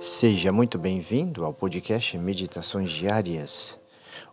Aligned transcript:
Seja 0.00 0.52
muito 0.52 0.78
bem-vindo 0.78 1.44
ao 1.44 1.52
podcast 1.52 2.16
Meditações 2.16 2.88
Diárias. 2.88 3.76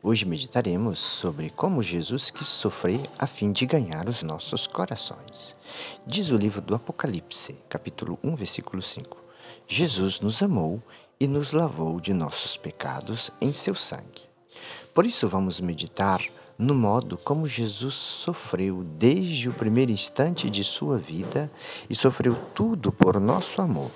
Hoje 0.02 0.24
meditaremos 0.24 1.00
sobre 1.00 1.50
como 1.50 1.82
Jesus 1.82 2.30
quis 2.30 2.48
sofrer 2.48 3.02
a 3.18 3.26
fim 3.26 3.52
de 3.52 3.66
ganhar 3.66 4.08
os 4.08 4.22
nossos 4.22 4.68
corações. 4.68 5.56
Diz 6.06 6.30
o 6.30 6.38
livro 6.38 6.62
do 6.62 6.76
Apocalipse, 6.76 7.58
capítulo 7.68 8.20
1, 8.24 8.36
versículo 8.36 8.80
5. 8.80 9.18
Jesus 9.68 10.20
nos 10.20 10.44
amou 10.44 10.84
e 11.20 11.28
nos 11.28 11.52
lavou 11.52 12.00
de 12.00 12.14
nossos 12.14 12.56
pecados 12.56 13.32
em 13.42 13.52
seu 13.52 13.74
sangue. 13.74 14.22
Por 14.94 15.04
isso 15.04 15.28
vamos 15.28 15.60
meditar 15.60 16.22
no 16.60 16.76
modo 16.76 17.18
como 17.18 17.48
Jesus 17.48 17.96
sofreu 17.96 18.84
desde 18.84 19.50
o 19.50 19.54
primeiro 19.54 19.92
instante 19.92 20.48
de 20.48 20.64
sua 20.64 21.00
vida 21.00 21.52
e 21.90 21.96
sofreu 21.96 22.36
tudo 22.54 22.92
por 22.92 23.20
nosso 23.20 23.60
amor 23.64 23.92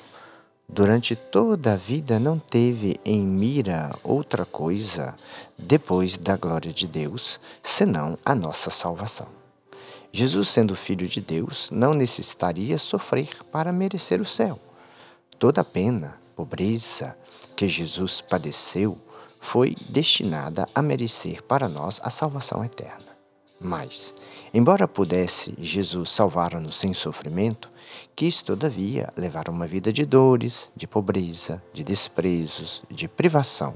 Durante 0.71 1.15
toda 1.15 1.73
a 1.73 1.75
vida 1.75 2.19
não 2.19 2.37
teve 2.37 2.99
em 3.03 3.21
mira 3.21 3.89
outra 4.03 4.45
coisa 4.45 5.15
depois 5.57 6.15
da 6.15 6.37
glória 6.37 6.71
de 6.71 6.85
Deus, 6.85 7.39
senão 7.63 8.19
a 8.23 8.35
nossa 8.35 8.69
salvação. 8.69 9.27
Jesus, 10.13 10.49
sendo 10.49 10.75
filho 10.75 11.07
de 11.07 11.19
Deus, 11.19 11.71
não 11.71 11.95
necessitaria 11.95 12.77
sofrer 12.77 13.43
para 13.51 13.71
merecer 13.71 14.21
o 14.21 14.25
céu. 14.25 14.59
Toda 15.39 15.61
a 15.61 15.65
pena, 15.65 16.17
pobreza 16.35 17.17
que 17.55 17.67
Jesus 17.67 18.21
padeceu 18.21 18.95
foi 19.41 19.75
destinada 19.89 20.69
a 20.75 20.83
merecer 20.83 21.41
para 21.41 21.67
nós 21.67 21.99
a 22.03 22.11
salvação 22.11 22.63
eterna. 22.63 23.08
Mas, 23.61 24.13
embora 24.53 24.87
pudesse 24.87 25.53
Jesus 25.59 26.11
salvar-nos 26.11 26.77
sem 26.77 26.93
sofrimento, 26.93 27.69
quis, 28.15 28.41
todavia, 28.41 29.11
levar 29.17 29.49
uma 29.49 29.67
vida 29.67 29.91
de 29.91 30.05
dores, 30.05 30.71
de 30.75 30.87
pobreza, 30.87 31.61
de 31.73 31.83
desprezos, 31.83 32.81
de 32.89 33.09
privação, 33.09 33.73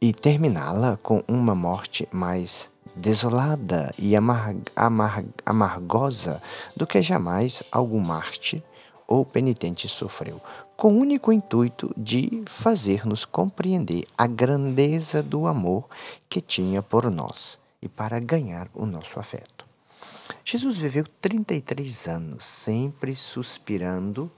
e 0.00 0.12
terminá-la 0.12 0.96
com 1.02 1.24
uma 1.26 1.54
morte 1.54 2.08
mais 2.12 2.70
desolada 2.94 3.92
e 3.98 4.14
amar 4.14 4.54
amar 4.76 5.24
amargosa 5.44 6.40
do 6.76 6.86
que 6.86 7.02
jamais 7.02 7.60
algum 7.72 7.98
Marte 7.98 8.62
ou 9.08 9.24
penitente 9.24 9.88
sofreu, 9.88 10.40
com 10.76 10.94
o 10.94 10.98
único 10.98 11.32
intuito 11.32 11.92
de 11.96 12.44
fazer-nos 12.46 13.24
compreender 13.24 14.06
a 14.16 14.28
grandeza 14.28 15.22
do 15.22 15.48
amor 15.48 15.88
que 16.28 16.40
tinha 16.40 16.80
por 16.80 17.10
nós 17.10 17.58
e 17.84 17.88
para 17.88 18.18
ganhar 18.18 18.68
o 18.72 18.86
nosso 18.86 19.20
afeto. 19.20 19.66
Jesus 20.42 20.78
viveu 20.78 21.04
33 21.20 22.08
anos, 22.08 22.44
sempre 22.44 23.14
suspirando 23.14 24.32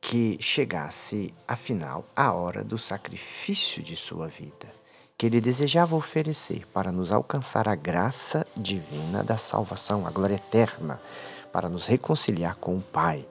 que 0.00 0.36
chegasse, 0.40 1.32
afinal, 1.46 2.04
a 2.16 2.32
hora 2.32 2.64
do 2.64 2.76
sacrifício 2.76 3.82
de 3.82 3.94
sua 3.94 4.26
vida, 4.26 4.68
que 5.16 5.26
ele 5.26 5.40
desejava 5.40 5.94
oferecer 5.94 6.66
para 6.72 6.90
nos 6.90 7.12
alcançar 7.12 7.68
a 7.68 7.74
graça 7.74 8.46
divina 8.56 9.22
da 9.22 9.38
salvação, 9.38 10.06
a 10.06 10.10
glória 10.10 10.36
eterna, 10.36 11.00
para 11.52 11.68
nos 11.68 11.86
reconciliar 11.86 12.56
com 12.56 12.76
o 12.76 12.82
Pai 12.82 13.26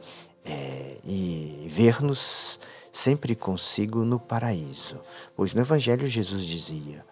é, 0.45 0.97
e 1.05 1.67
ver-nos 1.69 2.59
sempre 2.91 3.35
consigo 3.35 4.03
no 4.03 4.19
paraíso. 4.19 4.99
Pois 5.35 5.53
no 5.53 5.61
Evangelho 5.61 6.07
Jesus 6.07 6.45
dizia: 6.45 7.05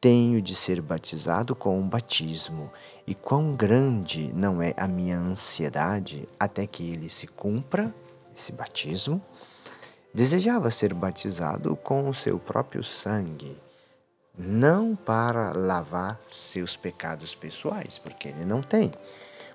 tenho 0.00 0.40
de 0.40 0.54
ser 0.54 0.80
batizado 0.80 1.54
com 1.54 1.78
um 1.78 1.86
batismo, 1.86 2.72
e 3.06 3.14
quão 3.14 3.54
grande 3.54 4.32
não 4.32 4.62
é 4.62 4.72
a 4.76 4.88
minha 4.88 5.18
ansiedade 5.18 6.26
até 6.38 6.66
que 6.66 6.90
ele 6.90 7.10
se 7.10 7.26
cumpra, 7.26 7.94
esse 8.34 8.50
batismo. 8.50 9.20
Desejava 10.14 10.70
ser 10.70 10.94
batizado 10.94 11.76
com 11.76 12.08
o 12.08 12.14
seu 12.14 12.38
próprio 12.38 12.82
sangue, 12.82 13.56
não 14.36 14.96
para 14.96 15.52
lavar 15.52 16.18
seus 16.30 16.76
pecados 16.76 17.34
pessoais, 17.34 17.98
porque 17.98 18.28
ele 18.28 18.44
não 18.44 18.62
tem, 18.62 18.90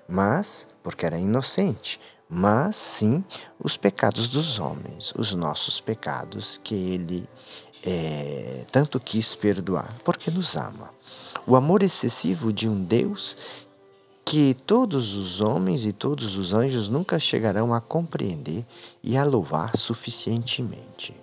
mas 0.08 0.66
porque 0.82 1.04
era 1.04 1.18
inocente, 1.18 2.00
mas 2.28 2.76
sim 2.76 3.24
os 3.62 3.76
pecados 3.76 4.28
dos 4.28 4.58
homens, 4.58 5.12
os 5.16 5.34
nossos 5.34 5.80
pecados 5.80 6.60
que 6.62 6.74
ele 6.74 7.28
é, 7.82 8.64
tanto 8.72 8.98
quis 8.98 9.34
perdoar, 9.34 9.96
porque 10.04 10.30
nos 10.30 10.56
ama. 10.56 10.90
O 11.46 11.54
amor 11.54 11.82
excessivo 11.82 12.52
de 12.52 12.68
um 12.68 12.82
Deus 12.82 13.36
que 14.24 14.54
todos 14.66 15.14
os 15.14 15.40
homens 15.40 15.86
e 15.86 15.92
todos 15.92 16.36
os 16.36 16.52
anjos 16.52 16.88
nunca 16.88 17.16
chegarão 17.16 17.72
a 17.72 17.80
compreender 17.80 18.66
e 19.00 19.16
a 19.16 19.22
louvar 19.22 19.76
suficientemente. 19.76 21.14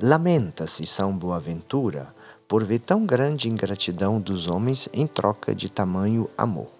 Lamenta-se 0.00 0.86
São 0.86 1.16
Boaventura 1.16 2.14
por 2.46 2.64
ver 2.64 2.78
tão 2.78 3.04
grande 3.04 3.48
ingratidão 3.48 4.20
dos 4.20 4.46
homens 4.46 4.88
em 4.92 5.06
troca 5.06 5.52
de 5.52 5.68
tamanho 5.68 6.30
amor. 6.38 6.79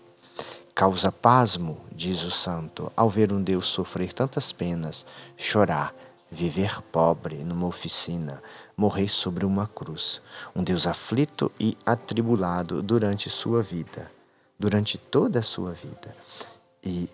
Causa 0.81 1.13
pasmo, 1.13 1.77
diz 1.93 2.23
o 2.23 2.31
santo, 2.31 2.91
ao 2.97 3.11
ver 3.11 3.35
um 3.35 3.43
Deus 3.43 3.67
sofrer 3.67 4.15
tantas 4.15 4.51
penas, 4.51 5.05
chorar, 5.37 5.95
viver 6.31 6.81
pobre 6.91 7.45
numa 7.45 7.67
oficina, 7.67 8.43
morrer 8.75 9.09
sobre 9.09 9.45
uma 9.45 9.67
cruz. 9.67 10.23
Um 10.57 10.65
Deus 10.65 10.87
aflito 10.87 11.53
e 11.61 11.77
atribulado 11.85 12.83
durante 12.83 13.29
sua 13.29 13.61
vida, 13.61 14.11
durante 14.59 14.97
toda 14.97 15.41
a 15.41 15.43
sua 15.43 15.73
vida, 15.73 16.17
e 16.83 17.09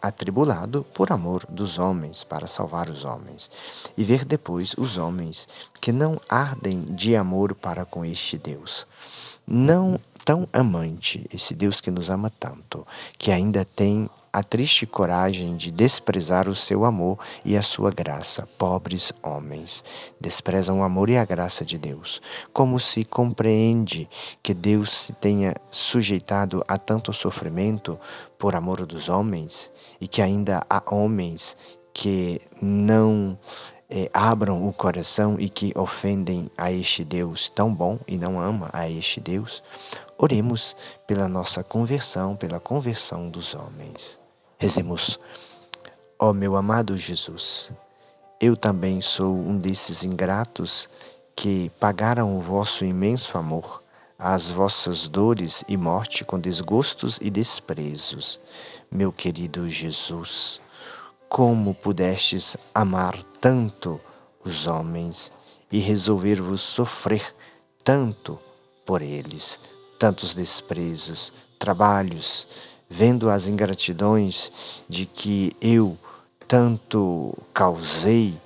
atribulado 0.00 0.84
por 0.92 1.12
amor 1.12 1.46
dos 1.48 1.78
homens, 1.78 2.24
para 2.24 2.46
salvar 2.46 2.88
os 2.88 3.04
homens. 3.04 3.50
E 3.96 4.02
ver 4.02 4.24
depois 4.24 4.74
os 4.76 4.96
homens 4.96 5.46
que 5.80 5.92
não 5.92 6.20
ardem 6.28 6.80
de 6.80 7.14
amor 7.14 7.54
para 7.54 7.84
com 7.84 8.04
este 8.04 8.36
Deus. 8.36 8.86
Não 9.46 9.98
tão 10.24 10.48
amante, 10.52 11.26
esse 11.32 11.54
Deus 11.54 11.80
que 11.80 11.90
nos 11.90 12.08
ama 12.08 12.30
tanto, 12.30 12.86
que 13.18 13.30
ainda 13.30 13.64
tem 13.64 14.08
a 14.32 14.42
triste 14.42 14.86
coragem 14.86 15.56
de 15.56 15.70
desprezar 15.70 16.48
o 16.48 16.54
seu 16.54 16.84
amor 16.86 17.18
e 17.44 17.56
a 17.56 17.62
sua 17.62 17.90
graça. 17.90 18.48
Pobres 18.56 19.12
homens, 19.22 19.84
desprezam 20.18 20.80
o 20.80 20.82
amor 20.82 21.10
e 21.10 21.18
a 21.18 21.24
graça 21.24 21.64
de 21.64 21.76
Deus. 21.76 22.22
Como 22.52 22.80
se 22.80 23.04
compreende 23.04 24.08
que 24.42 24.54
Deus 24.54 24.90
se 24.90 25.12
tenha 25.12 25.54
sujeitado 25.70 26.64
a 26.66 26.78
tanto 26.78 27.12
sofrimento 27.12 27.98
por 28.38 28.54
amor 28.54 28.86
dos 28.86 29.08
homens 29.10 29.70
e 30.00 30.08
que 30.08 30.22
ainda 30.22 30.64
há 30.70 30.82
homens 30.90 31.56
que 31.92 32.40
não 32.60 33.38
é, 33.90 34.08
abram 34.14 34.66
o 34.66 34.72
coração 34.72 35.36
e 35.38 35.50
que 35.50 35.70
ofendem 35.76 36.50
a 36.56 36.72
este 36.72 37.04
Deus 37.04 37.50
tão 37.50 37.74
bom 37.74 37.98
e 38.08 38.16
não 38.16 38.40
ama 38.40 38.70
a 38.72 38.88
este 38.88 39.20
Deus, 39.20 39.62
oremos 40.16 40.74
pela 41.06 41.28
nossa 41.28 41.62
conversão, 41.62 42.34
pela 42.34 42.58
conversão 42.58 43.28
dos 43.28 43.54
homens. 43.54 44.21
Rezemos, 44.62 45.18
ó 46.16 46.30
oh, 46.30 46.32
meu 46.32 46.54
amado 46.54 46.96
Jesus, 46.96 47.72
eu 48.40 48.56
também 48.56 49.00
sou 49.00 49.34
um 49.34 49.58
desses 49.58 50.04
ingratos 50.04 50.88
que 51.34 51.68
pagaram 51.80 52.38
o 52.38 52.40
vosso 52.40 52.84
imenso 52.84 53.36
amor, 53.36 53.82
as 54.16 54.52
vossas 54.52 55.08
dores 55.08 55.64
e 55.66 55.76
morte 55.76 56.24
com 56.24 56.38
desgostos 56.38 57.18
e 57.20 57.28
desprezos. 57.28 58.38
Meu 58.88 59.10
querido 59.10 59.68
Jesus, 59.68 60.60
como 61.28 61.74
pudestes 61.74 62.56
amar 62.72 63.20
tanto 63.40 64.00
os 64.44 64.68
homens 64.68 65.32
e 65.72 65.80
resolver-vos 65.80 66.60
sofrer 66.60 67.34
tanto 67.82 68.38
por 68.86 69.02
eles, 69.02 69.58
tantos 69.98 70.34
desprezos, 70.34 71.32
trabalhos, 71.58 72.46
vendo 72.92 73.30
as 73.30 73.46
ingratidões 73.46 74.52
de 74.86 75.06
que 75.06 75.56
eu 75.62 75.96
tanto 76.46 77.34
causei 77.54 78.38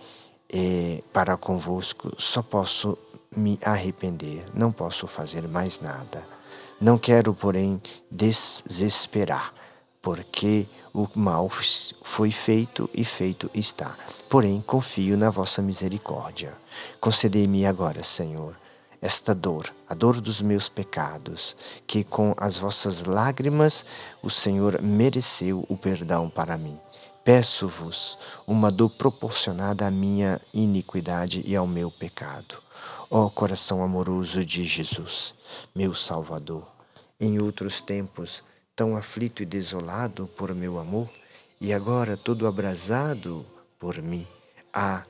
eh, 0.49 1.03
para 1.13 1.37
convosco, 1.37 2.13
só 2.17 2.43
posso 2.43 2.97
me 3.37 3.59
arrepender, 3.61 4.45
não 4.55 4.71
posso 4.71 5.09
fazer 5.09 5.49
mais 5.49 5.81
nada. 5.81 6.25
Não 6.81 6.97
quero, 6.97 7.35
porém, 7.35 7.83
desesperar, 8.09 9.53
porque 10.01 10.67
o 10.95 11.09
mal 11.17 11.51
foi 12.03 12.31
feito 12.31 12.89
e 12.95 13.05
feito 13.05 13.51
está. 13.53 13.97
Porém, 14.29 14.63
confio 14.65 15.17
na 15.17 15.29
vossa 15.29 15.61
misericórdia. 15.61 16.55
Concedei-me 17.01 17.67
agora, 17.67 18.05
Senhor, 18.05 18.55
esta 19.01 19.35
dor, 19.35 19.73
a 19.89 19.95
dor 19.95 20.21
dos 20.21 20.41
meus 20.41 20.69
pecados, 20.69 21.57
que 21.87 22.03
com 22.03 22.35
as 22.37 22.57
vossas 22.57 23.05
lágrimas 23.05 23.85
o 24.23 24.31
Senhor 24.31 24.81
mereceu 24.83 25.65
o 25.69 25.77
perdão 25.77 26.29
para 26.29 26.57
mim. 26.57 26.79
Peço-vos 27.25 28.17
uma 28.47 28.71
dor 28.71 28.91
proporcionada 28.91 29.87
à 29.87 29.91
minha 29.91 30.41
iniquidade 30.55 31.43
e 31.45 31.57
ao 31.57 31.67
meu 31.67 31.91
pecado. 31.91 32.63
Ó 33.11 33.29
coração 33.29 33.83
amoroso 33.83 34.45
de 34.45 34.65
Jesus, 34.65 35.35
meu 35.75 35.93
Salvador, 35.93 36.67
em 37.19 37.41
outros 37.41 37.81
tempos, 37.81 38.43
tão 38.75 38.97
aflito 38.97 39.43
e 39.43 39.47
desolado 39.47 40.29
por 40.37 40.55
meu 40.55 40.79
amor, 40.79 41.09
e 41.61 41.73
agora 41.73 42.17
todo 42.17 42.47
abrasado 42.47 43.45
por 43.79 44.01
mim. 44.01 44.27
Ah, 44.73 45.05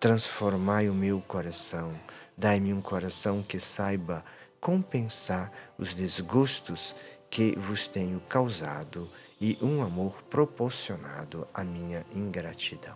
transformai 0.00 0.88
o 0.88 0.94
meu 0.94 1.20
coração, 1.20 1.92
dai-me 2.36 2.72
um 2.72 2.80
coração 2.80 3.42
que 3.42 3.60
saiba 3.60 4.24
compensar 4.60 5.52
os 5.76 5.94
desgostos 5.94 6.94
que 7.28 7.56
vos 7.56 7.88
tenho 7.88 8.20
causado 8.28 9.08
e 9.40 9.58
um 9.60 9.82
amor 9.82 10.22
proporcionado 10.30 11.48
à 11.52 11.64
minha 11.64 12.06
ingratidão. 12.14 12.94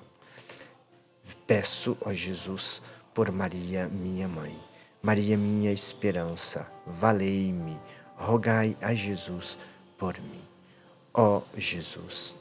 Peço 1.47 1.97
a 2.05 2.13
Jesus 2.13 2.81
por 3.13 3.33
Maria, 3.33 3.89
minha 3.89 4.29
mãe, 4.29 4.57
Maria, 5.03 5.37
minha 5.37 5.73
esperança, 5.73 6.71
valei-me, 6.87 7.79
rogai 8.17 8.77
a 8.81 8.95
Jesus 8.95 9.57
por 9.99 10.21
mim. 10.21 10.43
Ó 11.15 11.43
Jesus, 11.57 12.35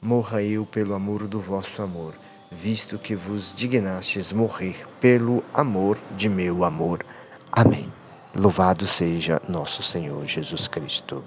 morra 0.00 0.42
eu 0.42 0.64
pelo 0.64 0.94
amor 0.94 1.26
do 1.26 1.40
vosso 1.40 1.82
amor, 1.82 2.14
visto 2.60 2.98
que 2.98 3.14
vos 3.14 3.54
dignastes 3.54 4.32
morrer 4.32 4.86
pelo 5.00 5.42
amor 5.52 5.98
de 6.16 6.28
meu 6.28 6.64
amor. 6.64 7.04
Amém. 7.50 7.90
Louvado 8.34 8.86
seja 8.86 9.40
nosso 9.48 9.82
Senhor 9.82 10.26
Jesus 10.26 10.68
Cristo. 10.68 11.22